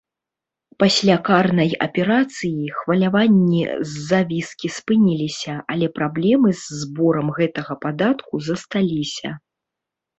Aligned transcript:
Пасля 0.83 1.17
карнай 1.27 1.69
аперацыі 1.87 2.73
хваляванні 2.79 3.61
з-за 3.91 4.21
віскі 4.33 4.67
спыніліся, 4.81 5.53
але 5.77 5.93
праблемы 6.01 6.49
з 6.65 6.83
зборам 6.83 7.27
гэтага 7.41 7.73
падатку 7.89 8.33
засталіся. 8.51 9.29